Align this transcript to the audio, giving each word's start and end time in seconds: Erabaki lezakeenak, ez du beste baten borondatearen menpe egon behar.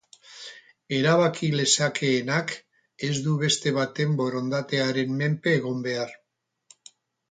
Erabaki 0.99 1.49
lezakeenak, 1.59 2.55
ez 3.09 3.13
du 3.29 3.37
beste 3.45 3.77
baten 3.79 4.19
borondatearen 4.25 5.17
menpe 5.23 5.59
egon 5.63 5.89
behar. 5.89 6.21